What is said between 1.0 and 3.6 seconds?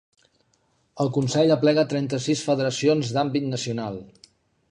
El Consell aplega trenta-sis federacions d'àmbit